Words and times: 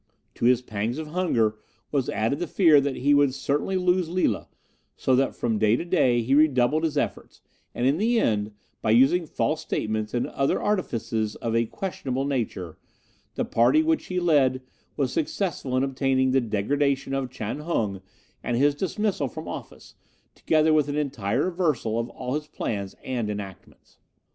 To 0.33 0.45
his 0.45 0.63
pangs 0.63 0.97
of 0.97 1.09
hunger 1.09 1.59
was 1.91 2.09
added 2.09 2.39
the 2.39 2.47
fear 2.47 2.81
that 2.81 2.95
he 2.95 3.13
would 3.13 3.35
certainly 3.35 3.77
lose 3.77 4.09
Lila, 4.09 4.47
so 4.95 5.15
that 5.15 5.35
from 5.35 5.59
day 5.59 5.75
to 5.75 5.85
day 5.85 6.23
he 6.23 6.33
redoubled 6.33 6.83
his 6.83 6.97
efforts, 6.97 7.39
and 7.75 7.85
in 7.85 7.99
the 7.99 8.19
end, 8.19 8.51
by 8.81 8.89
using 8.89 9.27
false 9.27 9.61
statements 9.61 10.15
and 10.15 10.25
other 10.25 10.59
artifices 10.59 11.35
of 11.35 11.55
a 11.55 11.67
questionable 11.67 12.25
nature, 12.25 12.79
the 13.35 13.45
party 13.45 13.83
which 13.83 14.07
he 14.07 14.19
led 14.19 14.63
was 14.97 15.13
successful 15.13 15.77
in 15.77 15.83
obtaining 15.83 16.31
the 16.31 16.41
degradation 16.41 17.13
of 17.13 17.29
Chan 17.29 17.59
Hung 17.59 18.01
and 18.43 18.57
his 18.57 18.73
dismissal 18.73 19.27
from 19.27 19.47
office, 19.47 19.93
together 20.33 20.73
with 20.73 20.89
an 20.89 20.97
entire 20.97 21.45
reversal 21.45 21.99
of 21.99 22.09
all 22.09 22.33
his 22.33 22.47
plans 22.47 22.95
and 23.03 23.29
enactments. 23.29 23.99